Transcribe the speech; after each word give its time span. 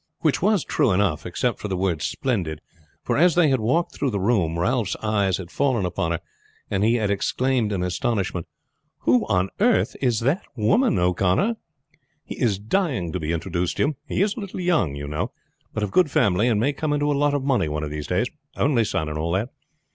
Which 0.21 0.41
was 0.41 0.63
true 0.63 0.91
enough, 0.93 1.27
except 1.27 1.59
for 1.59 1.67
the 1.67 1.77
word 1.77 2.01
"splendid;" 2.01 2.59
for 3.03 3.17
as 3.17 3.35
they 3.35 3.49
had 3.49 3.59
walked 3.59 3.93
through 3.93 4.09
the 4.09 4.19
room 4.19 4.57
Ralph's 4.57 4.95
eyes 5.03 5.37
had 5.37 5.51
fallen 5.51 5.85
upon 5.85 6.09
her, 6.11 6.19
and 6.71 6.83
he 6.83 6.95
had 6.95 7.11
exclaimed 7.11 7.71
in 7.71 7.83
astonishment, 7.83 8.47
"Who 9.01 9.27
on 9.27 9.49
earth 9.59 9.95
is 10.01 10.21
that 10.21 10.41
woman, 10.55 10.97
O'Connor?" 10.97 11.55
"He 12.25 12.41
is 12.41 12.57
dying 12.57 13.11
to 13.11 13.19
be 13.19 13.31
introduced 13.31 13.77
to 13.77 13.89
you. 13.89 13.95
He 14.07 14.23
is 14.23 14.33
a 14.35 14.39
little 14.39 14.59
young, 14.59 14.95
you 14.95 15.07
know; 15.07 15.33
but 15.71 15.83
of 15.83 15.91
good 15.91 16.09
family, 16.09 16.47
and 16.47 16.59
may 16.59 16.73
come 16.73 16.93
into 16.93 17.11
a 17.11 17.13
lot 17.13 17.35
of 17.35 17.43
money 17.43 17.69
one 17.69 17.83
of 17.83 17.91
these 17.91 18.07
days. 18.07 18.25
Only 18.57 18.83
son, 18.83 19.07
and 19.07 19.19
all 19.19 19.33
that. 19.33 19.49